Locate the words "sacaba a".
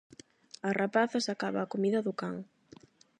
1.27-1.69